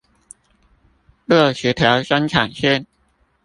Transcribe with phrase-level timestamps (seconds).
[1.25, 2.87] 六十條生產線